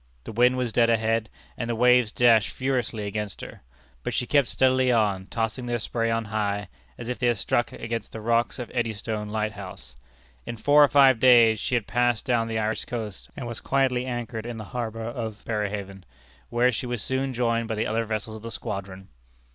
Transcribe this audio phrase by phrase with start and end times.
[0.23, 3.61] The wind was dead ahead, and the waves dashed furiously against her;
[4.01, 7.71] but she kept steadily on, tossing their spray on high, as if they had struck
[7.71, 9.95] against the rocks of Eddystone lighthouse.
[10.43, 14.07] In four or five days she had passed down the Irish coast, and was quietly
[14.07, 16.03] anchored in the harbor at Berehaven,
[16.49, 19.07] where she was soon joined by the other vessels of the squadron.